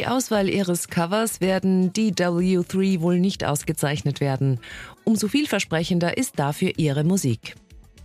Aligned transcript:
Die 0.00 0.06
Auswahl 0.06 0.48
ihres 0.48 0.88
Covers 0.88 1.42
werden 1.42 1.92
DW3 1.92 3.02
wohl 3.02 3.20
nicht 3.20 3.44
ausgezeichnet 3.44 4.22
werden. 4.22 4.58
Umso 5.04 5.28
vielversprechender 5.28 6.16
ist 6.16 6.38
dafür 6.38 6.72
ihre 6.78 7.04
Musik. 7.04 7.54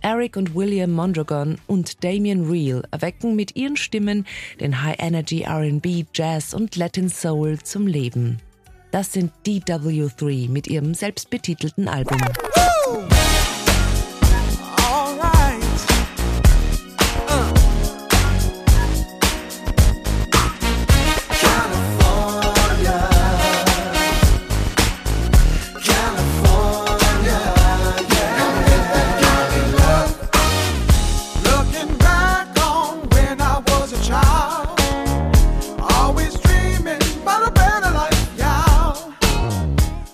Eric 0.02 0.36
und 0.36 0.54
William 0.54 0.92
Mondragon 0.92 1.56
und 1.66 2.04
Damian 2.04 2.50
Reel 2.50 2.82
erwecken 2.90 3.34
mit 3.34 3.56
ihren 3.56 3.78
Stimmen 3.78 4.26
den 4.60 4.82
High 4.82 4.96
Energy 4.98 5.46
RB, 5.46 6.04
Jazz 6.12 6.52
und 6.52 6.76
Latin 6.76 7.08
Soul 7.08 7.60
zum 7.62 7.86
Leben. 7.86 8.42
Das 8.90 9.14
sind 9.14 9.32
DW3 9.46 10.50
mit 10.50 10.66
ihrem 10.66 10.92
selbstbetitelten 10.92 11.88
Album. 11.88 12.20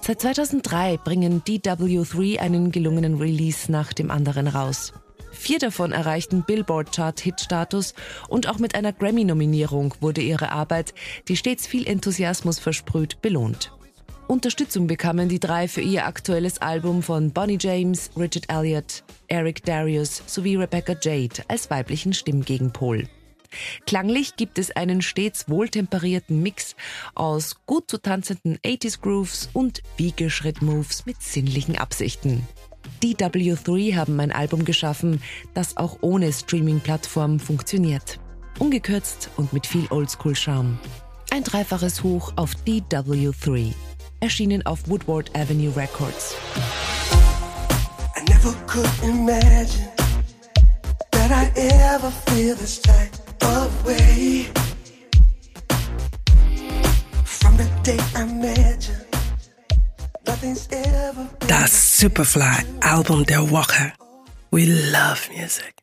Seit 0.05 0.21
2003 0.21 0.97
bringen 0.97 1.43
DW3 1.45 2.41
einen 2.41 2.73
gelungenen 2.73 3.19
Release 3.19 3.71
nach 3.71 3.93
dem 3.93 4.11
anderen 4.11 4.49
raus. 4.49 4.93
Vier 5.31 5.61
davon 5.61 5.93
erreichten 5.93 6.43
Billboard-Chart-Hit-Status 6.43 7.95
und 8.29 8.49
auch 8.49 8.59
mit 8.59 8.75
einer 8.75 8.93
Grammy-Nominierung 8.93 9.95
wurde 10.01 10.21
ihre 10.21 10.51
Arbeit, 10.51 10.93
die 11.29 11.37
stets 11.37 11.69
viel 11.69 11.87
Enthusiasmus 11.87 12.59
versprüht, 12.59 13.23
belohnt. 13.23 13.71
Unterstützung 14.27 14.89
bekamen 14.89 15.29
die 15.29 15.39
drei 15.39 15.69
für 15.69 15.83
ihr 15.83 16.05
aktuelles 16.05 16.61
Album 16.61 17.05
von 17.05 17.31
Bonnie 17.31 17.59
James, 17.61 18.11
Richard 18.17 18.47
Elliott, 18.49 19.05
Eric 19.29 19.65
Darius 19.65 20.21
sowie 20.27 20.57
Rebecca 20.57 20.97
Jade 21.01 21.45
als 21.47 21.71
weiblichen 21.71 22.13
Stimmgegenpol. 22.13 23.07
Klanglich 23.87 24.37
gibt 24.37 24.59
es 24.59 24.71
einen 24.71 25.03
stets 25.03 25.49
wohltemperierten 25.49 26.43
Mix 26.43 26.77
aus 27.15 27.57
gut 27.67 27.91
zu 27.91 27.99
tanzenden 27.99 28.59
80s 28.59 29.01
Grooves 29.01 29.49
und 29.53 29.83
Wiegeschritt-Moves 29.97 31.07
mit 31.07 31.23
sinnlichen 31.23 31.77
Absichten. 31.77 32.47
Die 33.03 33.17
W3 33.17 33.97
haben 33.97 34.21
ein 34.21 34.33
Album 34.33 34.65
geschaffen, 34.65 35.23
das 35.55 35.77
auch 35.77 35.99
ohne 36.01 36.33
Streaming-Plattform 36.33 37.41
funktioniert. 37.41 38.19
Ungekürzt 38.59 39.31
und 39.37 39.53
mit 39.53 39.67
viel 39.67 39.87
Oldschool-Charme. 39.91 40.79
Ein 41.31 41.45
dreifaches 41.45 42.03
Hoch 42.03 42.33
auf 42.37 42.53
DW3. 42.67 43.73
Erschienen 44.21 44.65
auf 44.67 44.89
Woodward 44.89 45.35
Avenue 45.37 45.75
Records. 45.75 46.37
I 48.17 48.23
never 48.29 48.55
could 48.67 48.91
imagine 49.03 49.89
that 51.11 51.31
I 51.31 51.51
ever 51.59 52.13
feel 52.27 52.55
this 52.55 52.81
type 52.81 53.22
of 53.83 53.87
way. 53.87 54.47
From 57.25 57.57
the 57.57 57.69
day 57.83 57.99
I 58.15 58.25
met 58.25 58.89
you, 58.89 58.95
nothing's 60.27 60.69
ever 60.71 61.29
Das 61.47 61.99
Superfly-Album 61.99 63.25
der 63.27 63.51
Woche. 63.51 63.93
We 64.51 64.67
love 64.67 65.29
music. 65.35 65.71